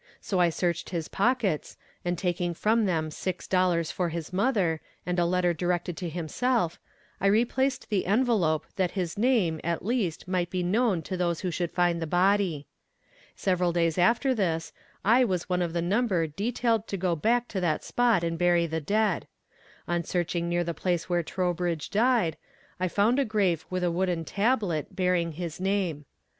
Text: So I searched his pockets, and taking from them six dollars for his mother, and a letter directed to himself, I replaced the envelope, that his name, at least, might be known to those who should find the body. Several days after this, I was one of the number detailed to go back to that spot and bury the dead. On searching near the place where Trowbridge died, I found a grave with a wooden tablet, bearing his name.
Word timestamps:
So 0.19 0.39
I 0.39 0.49
searched 0.49 0.89
his 0.89 1.07
pockets, 1.07 1.77
and 2.03 2.17
taking 2.17 2.55
from 2.55 2.87
them 2.87 3.11
six 3.11 3.47
dollars 3.47 3.91
for 3.91 4.09
his 4.09 4.33
mother, 4.33 4.81
and 5.05 5.19
a 5.19 5.25
letter 5.27 5.53
directed 5.53 5.95
to 5.97 6.09
himself, 6.09 6.79
I 7.19 7.27
replaced 7.27 7.87
the 7.91 8.07
envelope, 8.07 8.65
that 8.77 8.89
his 8.97 9.15
name, 9.15 9.61
at 9.63 9.85
least, 9.85 10.27
might 10.27 10.49
be 10.49 10.63
known 10.63 11.03
to 11.03 11.15
those 11.15 11.41
who 11.41 11.51
should 11.51 11.69
find 11.69 12.01
the 12.01 12.07
body. 12.07 12.65
Several 13.35 13.71
days 13.71 13.99
after 13.99 14.33
this, 14.33 14.73
I 15.05 15.23
was 15.23 15.47
one 15.49 15.61
of 15.61 15.71
the 15.71 15.83
number 15.83 16.25
detailed 16.25 16.87
to 16.87 16.97
go 16.97 17.15
back 17.15 17.47
to 17.49 17.61
that 17.61 17.83
spot 17.83 18.23
and 18.23 18.39
bury 18.39 18.65
the 18.65 18.81
dead. 18.81 19.27
On 19.87 20.03
searching 20.03 20.49
near 20.49 20.63
the 20.63 20.73
place 20.73 21.09
where 21.09 21.21
Trowbridge 21.21 21.91
died, 21.91 22.37
I 22.79 22.87
found 22.87 23.19
a 23.19 23.23
grave 23.23 23.67
with 23.69 23.83
a 23.83 23.91
wooden 23.91 24.25
tablet, 24.25 24.95
bearing 24.95 25.33
his 25.33 25.59
name. 25.59 26.05